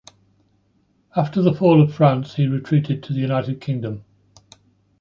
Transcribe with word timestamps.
After 1.15 1.43
the 1.43 1.53
fall 1.53 1.79
of 1.79 1.93
France, 1.93 2.33
he 2.33 2.47
retreated 2.47 3.03
to 3.03 3.13
the 3.13 3.19
United 3.19 3.61
Kingdom. 3.61 4.03